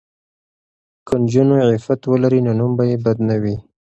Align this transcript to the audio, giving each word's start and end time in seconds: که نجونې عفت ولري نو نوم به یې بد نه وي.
که 1.07 1.13
نجونې 1.21 1.59
عفت 1.69 2.01
ولري 2.11 2.39
نو 2.45 2.51
نوم 2.59 2.71
به 2.77 2.83
یې 2.89 2.97
بد 3.03 3.17
نه 3.29 3.35
وي. 3.41 3.55